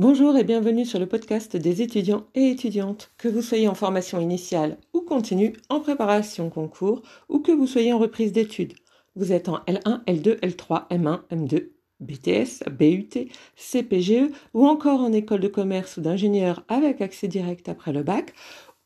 [0.00, 4.18] Bonjour et bienvenue sur le podcast des étudiants et étudiantes, que vous soyez en formation
[4.18, 8.72] initiale ou continue, en préparation concours ou que vous soyez en reprise d'études.
[9.14, 11.68] Vous êtes en L1, L2, L3, M1, M2,
[12.00, 17.92] BTS, BUT, CPGE ou encore en école de commerce ou d'ingénieur avec accès direct après
[17.92, 18.32] le bac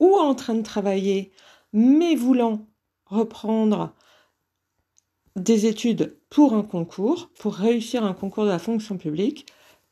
[0.00, 1.30] ou en train de travailler
[1.72, 2.66] mais voulant
[3.06, 3.94] reprendre
[5.36, 9.46] des études pour un concours, pour réussir un concours de la fonction publique,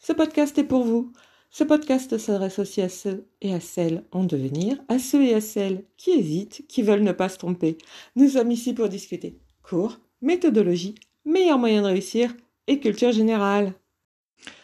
[0.05, 1.12] ce podcast est pour vous.
[1.50, 5.40] Ce podcast s'adresse aussi à ceux et à celles en devenir, à ceux et à
[5.40, 7.79] celles qui hésitent, qui veulent ne pas se tromper.
[8.17, 12.35] Nous sommes ici pour discuter cours, méthodologie, meilleurs moyens de réussir
[12.67, 13.75] et culture générale.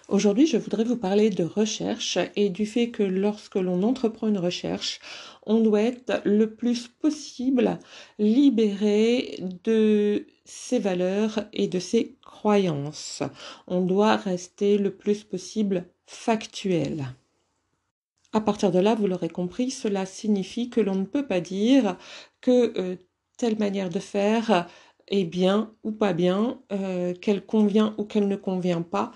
[0.08, 4.38] Aujourd'hui, je voudrais vous parler de recherche et du fait que lorsque l'on entreprend une
[4.38, 5.00] recherche,
[5.44, 7.78] on doit être le plus possible
[8.18, 13.22] libéré de ses valeurs et de ses croyances.
[13.66, 17.08] On doit rester le plus possible factuel.
[18.32, 21.98] À partir de là, vous l'aurez compris, cela signifie que l'on ne peut pas dire
[22.40, 22.96] que euh,
[23.36, 24.66] telle manière de faire
[25.08, 29.12] est bien ou pas bien, euh, qu'elle convient ou qu'elle ne convient pas.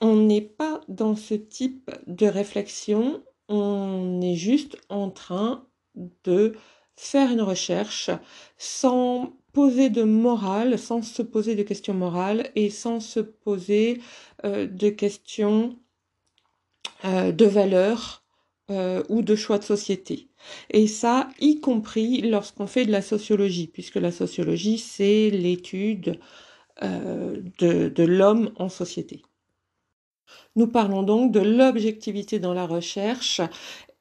[0.00, 5.66] On n'est pas dans ce type de réflexion, on est juste en train
[6.24, 6.54] de
[6.96, 8.10] faire une recherche
[8.58, 14.00] sans poser de morale, sans se poser de questions morales et sans se poser
[14.44, 15.78] euh, de questions
[17.04, 18.24] euh, de valeur
[18.70, 20.28] euh, ou de choix de société.
[20.70, 26.18] Et ça, y compris lorsqu'on fait de la sociologie, puisque la sociologie, c'est l'étude
[26.82, 29.22] de, de l'homme en société.
[30.56, 33.40] Nous parlons donc de l'objectivité dans la recherche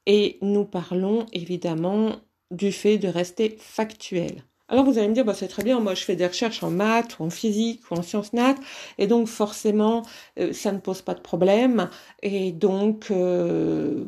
[0.06, 2.18] et nous parlons évidemment
[2.52, 4.44] du fait de rester factuel.
[4.70, 6.72] Alors vous allez me dire, bah, c'est très bien, moi je fais des recherches en
[6.72, 8.56] maths ou en physique ou en sciences nat,
[8.98, 10.04] et donc forcément
[10.40, 11.90] euh, ça ne pose pas de problème,
[12.24, 14.06] et donc euh,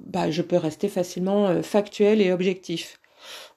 [0.00, 2.98] bah, je peux rester facilement euh, factuel et objectif.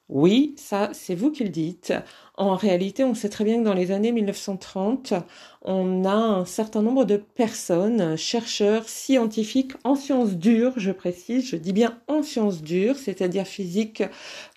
[0.09, 1.93] Oui, ça, c'est vous qui le dites.
[2.35, 5.13] En réalité, on sait très bien que dans les années 1930,
[5.61, 11.57] on a un certain nombre de personnes, chercheurs, scientifiques en sciences dures, je précise, je
[11.57, 14.01] dis bien en sciences dures, c'est-à-dire physique,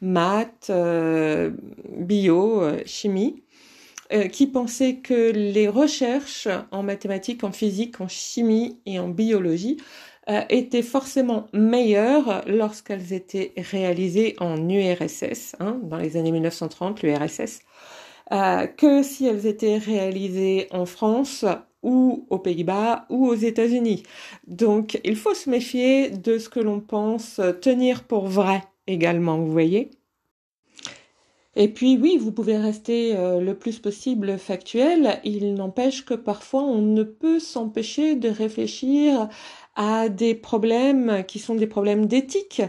[0.00, 1.50] maths, euh,
[1.98, 3.42] bio, euh, chimie,
[4.12, 9.78] euh, qui pensaient que les recherches en mathématiques, en physique, en chimie et en biologie
[10.30, 17.60] euh, étaient forcément meilleures lorsqu'elles étaient réalisées en URSS, hein, dans les années 1930, l'URSS,
[18.32, 21.44] euh, que si elles étaient réalisées en France
[21.82, 24.04] ou aux Pays-Bas ou aux États-Unis.
[24.46, 29.50] Donc il faut se méfier de ce que l'on pense tenir pour vrai également, vous
[29.50, 29.90] voyez.
[31.54, 36.62] Et puis oui, vous pouvez rester euh, le plus possible factuel, il n'empêche que parfois
[36.62, 39.28] on ne peut s'empêcher de réfléchir
[39.74, 42.62] à des problèmes qui sont des problèmes d'éthique,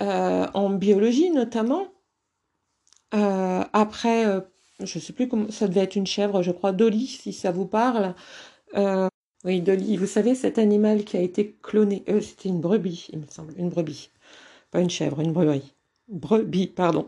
[0.00, 1.88] euh, en biologie notamment.
[3.14, 4.40] Euh, après, euh,
[4.80, 7.50] je ne sais plus comment, ça devait être une chèvre, je crois, Dolly, si ça
[7.50, 8.14] vous parle.
[9.44, 13.26] oui, Dolly, vous savez, cet animal qui a été cloné, c'était une brebis, il me
[13.28, 14.10] semble, une brebis.
[14.70, 15.74] Pas une chèvre, une brebis.
[16.08, 17.06] Brebis, pardon.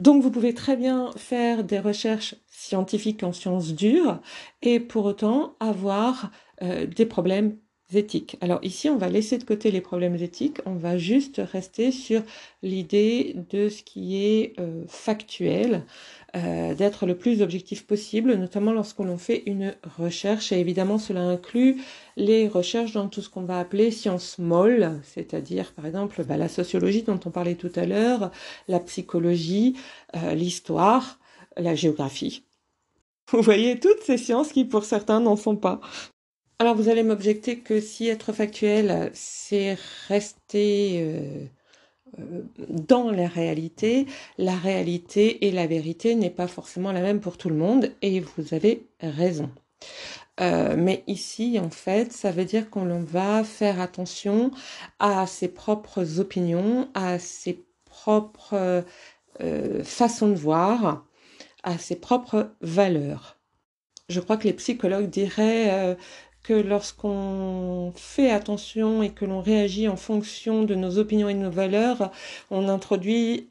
[0.00, 4.20] Donc vous pouvez très bien faire des recherches scientifiques en sciences dures
[4.62, 6.30] et pour autant avoir
[6.60, 7.56] des problèmes
[8.40, 12.22] Alors ici, on va laisser de côté les problèmes éthiques, on va juste rester sur
[12.62, 15.84] l'idée de ce qui est euh, factuel,
[16.36, 20.52] euh, d'être le plus objectif possible, notamment lorsqu'on fait une recherche.
[20.52, 21.82] Et évidemment, cela inclut
[22.16, 26.48] les recherches dans tout ce qu'on va appeler sciences molles, c'est-à-dire par exemple bah, la
[26.48, 28.30] sociologie dont on parlait tout à l'heure,
[28.68, 29.74] la psychologie,
[30.14, 31.18] euh, l'histoire,
[31.56, 32.44] la géographie.
[33.32, 35.80] Vous voyez toutes ces sciences qui pour certains n'en sont pas.
[36.60, 39.78] Alors vous allez m'objecter que si être factuel, c'est
[40.08, 41.46] rester euh,
[42.18, 44.04] euh, dans la réalité,
[44.36, 48.20] la réalité et la vérité n'est pas forcément la même pour tout le monde et
[48.20, 49.48] vous avez raison.
[50.42, 54.50] Euh, mais ici, en fait, ça veut dire qu'on va faire attention
[54.98, 58.84] à ses propres opinions, à ses propres
[59.82, 61.06] façons de voir,
[61.62, 63.38] à ses propres valeurs.
[64.10, 65.96] Je crois que les psychologues diraient
[66.42, 71.38] que lorsqu'on fait attention et que l'on réagit en fonction de nos opinions et de
[71.38, 72.10] nos valeurs,
[72.50, 73.46] on introduit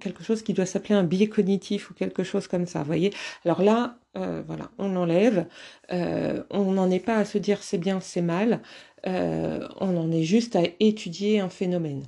[0.00, 3.12] quelque chose qui doit s'appeler un biais cognitif ou quelque chose comme ça, voyez
[3.44, 5.46] Alors là, euh, voilà, on enlève,
[5.92, 8.60] euh, on n'en est pas à se dire c'est bien, c'est mal,
[9.06, 12.02] euh, on en est juste à étudier un phénomène.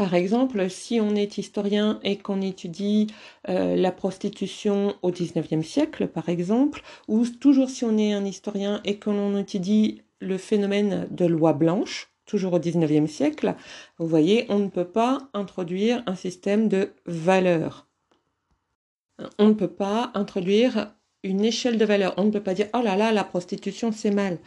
[0.00, 3.08] Par exemple, si on est historien et qu'on étudie
[3.50, 8.80] euh, la prostitution au XIXe siècle, par exemple, ou toujours si on est un historien
[8.86, 13.54] et que l'on étudie le phénomène de loi blanche, toujours au XIXe siècle.
[13.98, 17.86] Vous voyez, on ne peut pas introduire un système de valeurs.
[19.38, 22.14] On ne peut pas introduire une échelle de valeur.
[22.16, 24.38] On ne peut pas dire oh là là, la prostitution c'est mal.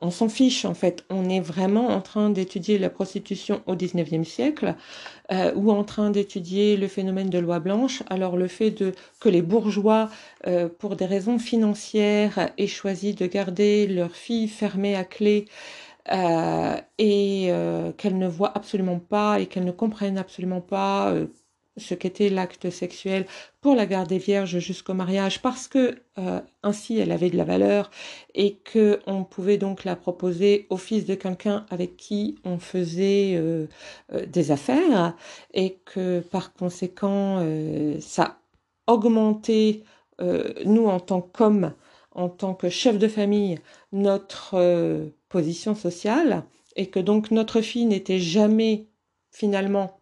[0.00, 1.04] On s'en fiche en fait.
[1.10, 4.74] On est vraiment en train d'étudier la prostitution au 19e siècle
[5.30, 8.02] euh, ou en train d'étudier le phénomène de loi blanche.
[8.08, 10.08] Alors le fait de que les bourgeois,
[10.46, 15.46] euh, pour des raisons financières, aient choisi de garder leurs filles fermées à clé
[16.12, 17.50] euh, et
[17.98, 21.14] qu'elles ne voient absolument pas et qu'elles ne comprennent absolument pas
[21.76, 23.26] ce qu'était l'acte sexuel
[23.60, 27.90] pour la garder vierge jusqu'au mariage parce que euh, ainsi elle avait de la valeur
[28.34, 33.34] et que on pouvait donc la proposer au fils de quelqu'un avec qui on faisait
[33.36, 33.66] euh,
[34.12, 35.16] euh, des affaires
[35.54, 37.44] et que par conséquent
[38.00, 38.38] ça
[38.86, 39.82] augmentait
[40.64, 41.72] nous en tant qu'hommes
[42.12, 43.58] en tant que chef de famille
[43.92, 46.44] notre position sociale
[46.76, 48.86] et que donc notre fille n'était jamais
[49.30, 50.01] finalement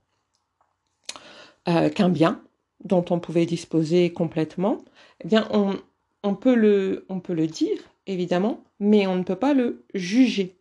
[1.69, 2.43] euh, qu'un bien
[2.85, 4.79] dont on pouvait disposer complètement,
[5.23, 10.57] eh bien on, peut le dire, évidemment, mais on ne peut pas le juger.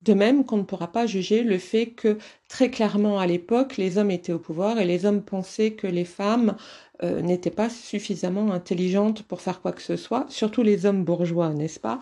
[0.00, 2.16] De même qu'on ne pourra pas juger le fait que
[2.48, 6.06] très clairement à l'époque, les hommes étaient au pouvoir et les hommes pensaient que les
[6.06, 6.56] femmes
[7.02, 11.50] euh, n'étaient pas suffisamment intelligentes pour faire quoi que ce soit, surtout les hommes bourgeois,
[11.50, 12.00] n'est-ce pas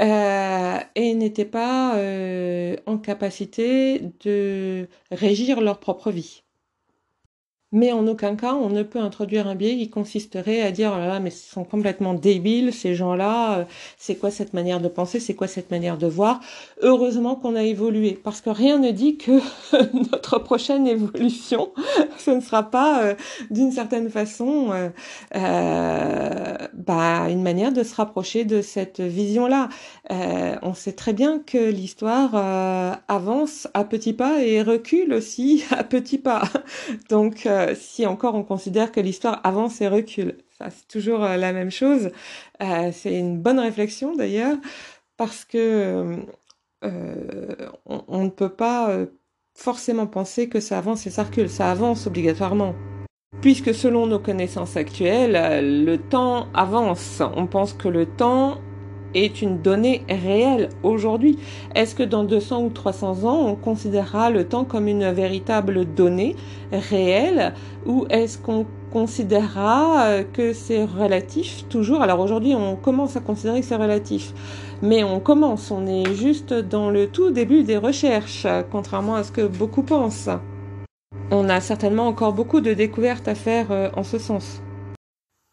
[0.00, 1.94] euh, et n'étaient pas
[2.86, 6.42] en capacité de régir leur propre vie.
[7.70, 10.98] Mais en aucun cas, on ne peut introduire un biais qui consisterait à dire, oh
[10.98, 13.64] là là, mais ce sont complètement débiles, ces gens-là, euh,
[13.98, 16.40] c'est quoi cette manière de penser, c'est quoi cette manière de voir?
[16.80, 19.32] Heureusement qu'on a évolué, parce que rien ne dit que
[20.12, 21.72] notre prochaine évolution,
[22.16, 23.14] ce ne sera pas, euh,
[23.50, 24.70] d'une certaine façon,
[25.36, 29.68] euh, bah, une manière de se rapprocher de cette vision-là.
[30.62, 32.34] on sait très bien que l'histoire
[33.08, 36.44] avance à petits pas et recule aussi à petits pas.
[37.10, 40.38] Donc, euh, si encore on considère que l'histoire avance et recule.
[40.58, 42.10] Ça, c'est toujours euh, la même chose.
[42.62, 44.56] Euh, c'est une bonne réflexion d'ailleurs,
[45.16, 46.16] parce que
[46.82, 48.96] on, ne peut pas
[49.54, 51.50] forcément penser que ça avance et ça recule.
[51.50, 52.74] Ça avance obligatoirement.
[53.40, 57.20] Puisque selon nos connaissances actuelles, le temps avance.
[57.34, 58.58] On pense que le temps
[59.14, 61.38] est une donnée réelle aujourd'hui.
[61.74, 66.36] Est-ce que dans 200 ou 300 ans, on considérera le temps comme une véritable donnée
[66.72, 67.54] réelle
[67.86, 72.02] ou est-ce qu'on considérera euh, que c'est relatif toujours?
[72.02, 74.32] Alors aujourd'hui, on commence à considérer que c'est relatif.
[74.82, 79.32] Mais on commence, on est juste dans le tout début des recherches, contrairement à ce
[79.32, 80.30] que beaucoup pensent.
[81.30, 84.62] On a certainement encore beaucoup de découvertes à faire euh, en ce sens.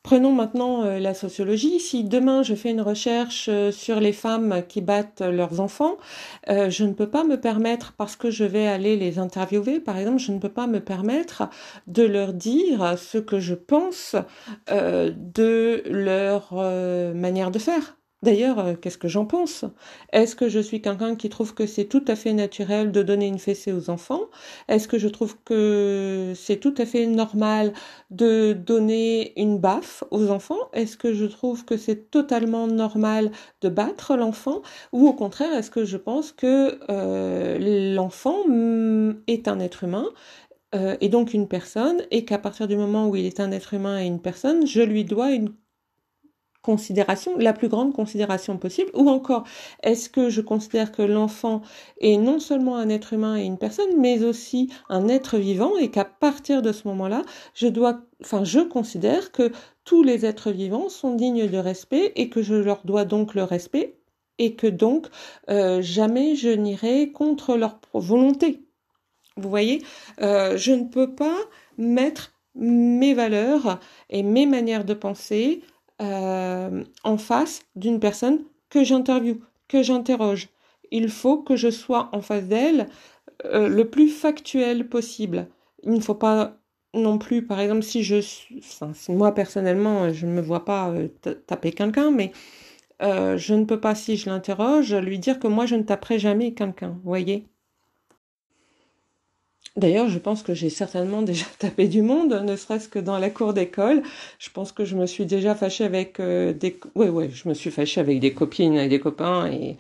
[0.06, 1.80] Prenons maintenant euh, la sociologie.
[1.80, 5.98] Si demain je fais une recherche euh, sur les femmes qui battent leurs enfants,
[6.48, 9.98] euh, je ne peux pas me permettre, parce que je vais aller les interviewer, par
[9.98, 11.50] exemple, je ne peux pas me permettre
[11.88, 14.16] de leur dire ce que je pense
[14.68, 16.54] de leur
[17.16, 17.98] manière de faire.
[18.24, 19.66] D'ailleurs, euh, qu'est-ce que j'en pense?
[20.12, 23.28] Est-ce que je suis quelqu'un qui trouve que c'est tout à fait naturel de donner
[23.28, 24.22] une fessée aux enfants?
[24.68, 27.74] Est-ce que je trouve que c'est tout à fait normal
[28.10, 30.58] de donner une baffe aux enfants?
[30.74, 33.32] Est-ce que je trouve que c'est totalement normal
[33.62, 34.62] de battre l'enfant?
[34.92, 40.08] Ou au contraire, est-ce que je pense que euh, l'enfant mm, est un être humain
[40.76, 43.74] euh, et donc une personne, et qu'à partir du moment où il est un être
[43.74, 45.54] humain et une personne, je lui dois une
[46.66, 49.44] considération, la plus grande considération possible, ou encore
[49.84, 51.62] est-ce que je considère que l'enfant
[52.02, 55.92] est non seulement un être humain et une personne, mais aussi un être vivant et
[55.92, 57.22] qu'à partir de ce moment-là,
[57.54, 59.52] je dois, enfin, je considère que
[59.84, 63.44] tous les êtres vivants sont dignes de respect et que je leur dois donc le
[63.44, 64.00] respect
[64.40, 65.06] et que donc
[65.52, 68.64] euh, jamais je n'irai contre leur volonté.
[69.38, 69.84] Vous voyez,
[70.22, 71.38] euh, je ne peux pas
[71.78, 73.80] mettre mes valeurs
[74.10, 75.62] et mes manières de penser
[76.02, 80.50] euh, en face d'une personne que j'interviewe, que j'interroge.
[80.92, 82.88] Il faut que je sois en face d'elle
[83.46, 85.48] euh, le plus factuel possible.
[85.84, 86.58] Il ne faut pas
[86.94, 88.22] non plus, par exemple, si je
[89.10, 91.08] moi personnellement, je ne me vois pas euh,
[91.48, 92.32] taper quelqu'un, mais
[93.02, 96.54] je ne peux pas, si je l'interroge, lui dire que moi je ne taperai jamais
[96.54, 97.46] quelqu'un, vous voyez?
[99.78, 103.30] D'ailleurs, je pense que j'ai certainement déjà tapé du monde, ne serait-ce que dans la
[103.30, 104.04] cour d'école.
[104.40, 106.80] Je pense que je me suis déjà fâchée avec euh, des...
[106.96, 109.48] Ouais, ouais, je me suis fâchée avec des copines et des copains.
[109.48, 109.76] Et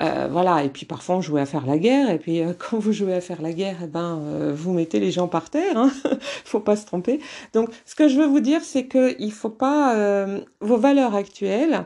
[0.00, 2.10] euh, voilà, et puis parfois on jouait à faire la guerre.
[2.10, 5.12] Et puis euh, quand vous jouez à faire la guerre, eh ben, vous mettez les
[5.12, 5.76] gens par terre.
[5.76, 5.92] Hein
[6.44, 7.20] faut pas se tromper.
[7.52, 10.26] Donc, ce que je veux vous dire, c'est qu'il faut pas...
[10.60, 11.84] vos valeurs actuelles,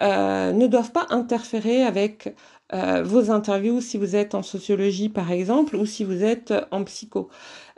[0.00, 2.32] ne doivent pas interférer avec
[2.72, 7.28] vos interviews si vous êtes en sociologie par exemple ou si vous êtes en psycho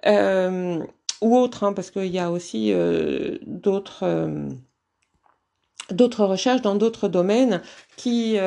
[0.05, 2.75] ou autre, hein, parce qu'il y a aussi
[3.47, 4.29] d'autres
[5.91, 7.63] d'autres recherches dans d'autres domaines
[7.97, 8.39] qui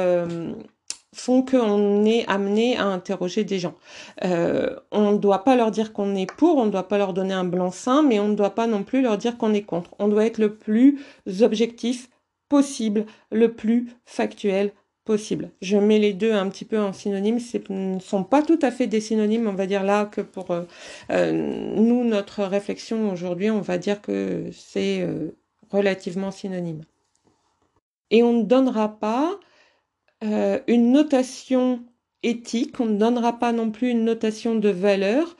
[1.16, 3.76] font qu'on est amené à interroger des gens.
[4.24, 7.14] Euh, on ne doit pas leur dire qu'on est pour, on ne doit pas leur
[7.14, 9.92] donner un blanc-seing, mais on ne doit pas non plus leur dire qu'on est contre.
[9.98, 11.00] On doit être le plus
[11.42, 12.10] objectif
[12.50, 14.72] possible, le plus factuel
[15.06, 15.52] possible.
[15.62, 18.72] Je mets les deux un petit peu en synonyme, ce ne sont pas tout à
[18.72, 20.64] fait des synonymes, on va dire là que pour euh,
[21.12, 25.08] euh, nous, notre réflexion aujourd'hui, on va dire que c'est
[25.70, 26.82] relativement synonyme.
[28.12, 29.40] Et on ne donnera pas
[30.24, 31.84] euh, une notation
[32.24, 35.36] éthique, on ne donnera pas non plus une notation de valeur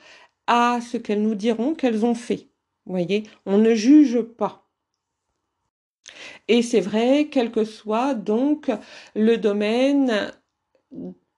[0.46, 2.48] à ce qu'elles nous diront qu'elles ont fait.
[2.84, 4.65] Vous voyez, on ne juge pas.
[6.48, 8.70] Et c'est vrai, quel que soit donc
[9.14, 10.32] le domaine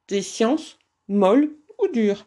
[0.08, 0.78] des sciences,
[1.08, 2.26] molles ou dures.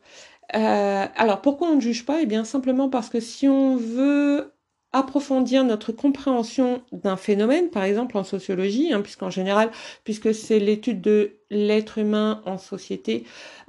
[0.56, 2.22] Euh, alors pourquoi on ne juge pas?
[2.22, 4.53] Eh bien simplement parce que si on veut
[4.94, 9.72] approfondir notre compréhension d'un phénomène, par exemple en sociologie, hein, puisqu'en général,
[10.03, 13.24] puisque c'est l'étude de l'être humain en société,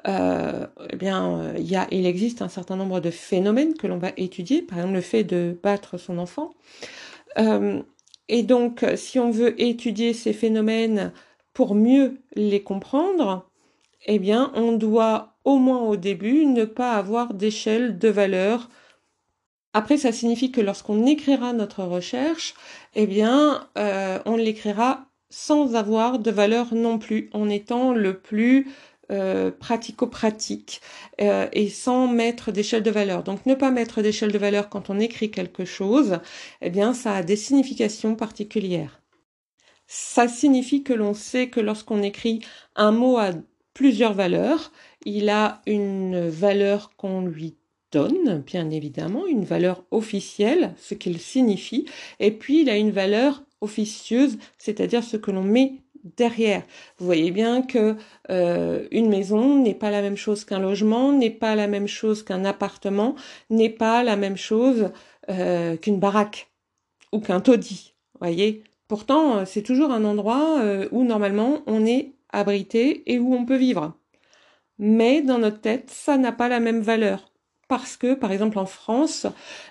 [0.09, 4.63] euh, eh bien, euh, il, existe un certain nombre de phénomènes que l'on va étudier,
[4.63, 6.55] par exemple le fait de battre son enfant.
[8.35, 11.13] Et donc, si on veut étudier ces phénomènes
[11.53, 13.47] pour mieux les comprendre,
[14.07, 18.71] eh bien, on doit au moins au début ne pas avoir d'échelle de valeur.
[19.75, 22.55] Après, ça signifie que lorsqu'on écrira notre recherche,
[22.95, 28.67] eh bien, euh, on l'écrira sans avoir de valeur non plus, en étant le plus
[29.13, 30.81] euh, pratico-pratique
[31.21, 33.23] euh, et sans mettre d'échelle de valeur.
[33.23, 36.19] Donc, ne pas mettre d'échelle de valeur quand on écrit quelque chose,
[36.63, 39.03] eh bien, ça a des significations particulières.
[39.87, 42.41] Ça signifie que l'on sait que lorsqu'on écrit
[42.75, 43.33] un mot à
[43.75, 44.73] plusieurs valeurs,
[45.05, 47.57] il a une valeur qu'on lui
[47.91, 51.85] donne, bien évidemment, une valeur officielle, ce qu'il signifie,
[52.19, 56.63] et puis il a une valeur officieuse, c'est-à-dire ce que l'on met derrière.
[56.99, 57.97] Vous voyez bien que
[58.31, 62.23] euh, une maison n'est pas la même chose qu'un logement, n'est pas la même chose
[62.23, 63.15] qu'un appartement,
[63.51, 64.91] n'est pas la même chose
[65.31, 66.51] euh, qu'une baraque
[67.13, 67.95] ou qu'un taudis.
[68.21, 68.65] Voyez.
[68.89, 73.57] Pourtant, c'est toujours un endroit euh, où normalement on est abrité et où on peut
[73.57, 73.95] vivre.
[74.79, 77.33] Mais dans notre tête, ça n'a pas la même valeur
[77.69, 79.27] parce que, par exemple, en France,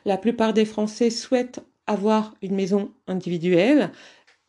[0.05, 3.91] la plupart des Français souhaitent avoir une maison individuelle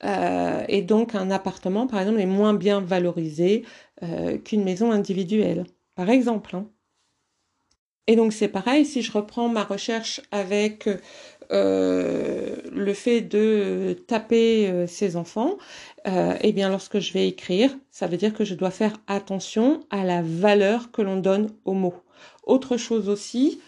[0.05, 3.65] euh, et donc un appartement, par exemple, est moins bien valorisé
[4.03, 6.57] euh, qu'une maison individuelle, par exemple.
[6.57, 6.67] Hein.
[8.09, 10.89] Et donc c'est pareil, si je reprends ma recherche avec
[11.53, 15.57] euh, le fait de taper ses enfants,
[16.05, 20.03] eh bien lorsque je vais écrire, ça veut dire que je dois faire attention à
[20.03, 22.03] la valeur que l'on donne aux mots.
[22.43, 23.61] Autre chose aussi,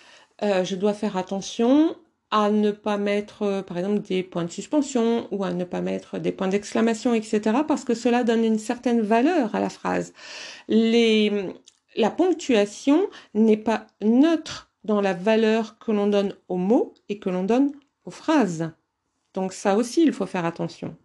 [0.42, 1.94] je dois faire attention
[2.34, 5.80] à ne pas mettre, euh, par exemple, des points de suspension ou à ne pas
[5.80, 10.12] mettre des points d'exclamation, etc., parce que cela donne une certaine valeur à la phrase.
[10.68, 17.30] la ponctuation n'est pas neutre dans la valeur que l'on donne aux mots et que
[17.30, 17.70] l'on donne
[18.04, 18.72] aux phrases.
[19.32, 20.96] Donc ça aussi, il faut faire attention.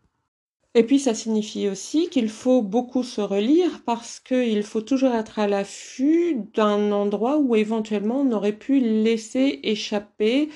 [0.73, 5.37] Et puis ça signifie aussi qu'il faut beaucoup se relire parce qu'il faut toujours être
[5.37, 10.49] à l'affût d'un endroit où éventuellement on aurait pu laisser échapper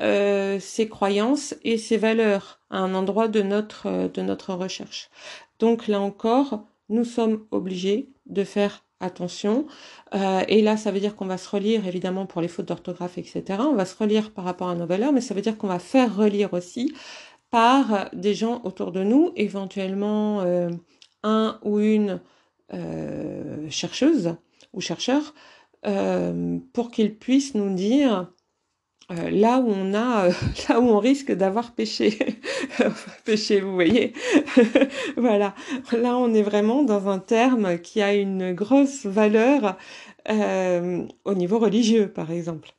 [0.00, 5.10] euh, ses croyances et ses valeurs à un endroit de notre, de notre recherche.
[5.58, 9.66] Donc là encore, nous sommes obligés de faire attention.
[10.14, 13.18] Euh, et là, ça veut dire qu'on va se relire, évidemment, pour les fautes d'orthographe,
[13.18, 13.44] etc.
[13.60, 15.78] On va se relire par rapport à nos valeurs, mais ça veut dire qu'on va
[15.78, 16.94] faire relire aussi
[17.50, 20.70] par des gens autour de nous, éventuellement euh,
[21.22, 22.20] un ou une
[22.74, 24.34] euh, chercheuse
[24.72, 25.34] ou chercheur,
[25.86, 28.32] euh, pour qu'ils puissent nous dire
[29.10, 30.28] là où on a,
[30.68, 32.18] là où on risque d'avoir péché,
[33.24, 34.12] péché, vous voyez,
[35.16, 35.54] voilà.
[35.92, 39.76] Là, on est vraiment dans un terme qui a une grosse valeur
[40.28, 42.74] au niveau religieux, par exemple.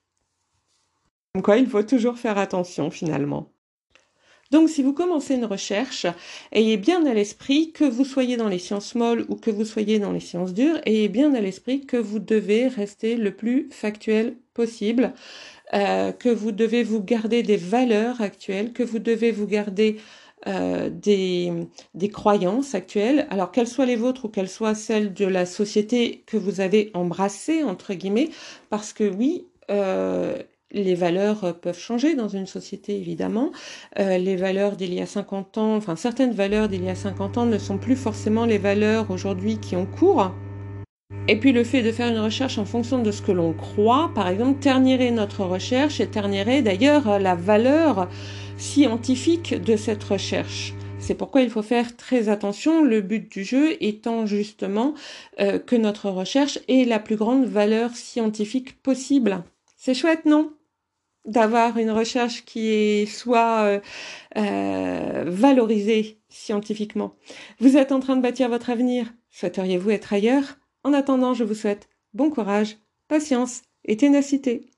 [1.34, 3.54] Donc, quoi, il faut toujours faire attention finalement.
[4.52, 6.08] Donc si vous commencez une recherche,
[6.54, 10.00] ayez bien à l'esprit que vous soyez dans les sciences molles ou que vous soyez
[10.00, 14.38] dans les sciences dures, ayez bien à l'esprit que vous devez rester le plus factuel
[14.54, 15.14] possible,
[15.74, 19.98] euh, que vous devez vous garder des valeurs actuelles, que vous devez vous garder
[20.48, 21.52] euh, des,
[21.94, 26.24] des croyances actuelles, alors qu'elles soient les vôtres ou qu'elles soient celles de la société
[26.26, 28.30] que vous avez embrassée, entre guillemets,
[28.70, 30.38] parce que oui, euh,
[30.72, 33.52] les valeurs peuvent changer dans une société, évidemment.
[33.98, 37.46] les valeurs d'il y a 50 ans, enfin certaines valeurs d'il y a 50 ans
[37.46, 40.32] ne sont plus forcément les valeurs aujourd'hui qui ont cours.
[41.30, 44.12] Et puis le fait de faire une recherche en fonction de ce que l'on croit,
[44.16, 48.08] par exemple, ternirait notre recherche et ternirait d'ailleurs la valeur
[48.58, 50.74] scientifique de cette recherche.
[51.00, 54.94] C'est pourquoi il faut faire très attention, le but du jeu étant justement
[55.40, 59.44] euh, que notre recherche ait la plus grande valeur scientifique possible.
[59.76, 60.54] C'est chouette, non?
[61.26, 63.80] D'avoir une recherche qui soit euh,
[64.38, 67.16] euh, valorisée scientifiquement.
[67.60, 69.14] Vous êtes en train de bâtir votre avenir.
[69.30, 70.58] Souhaiteriez-vous être ailleurs?
[70.88, 72.78] En attendant, je vous souhaite bon courage,
[73.10, 74.72] patience et ténacité.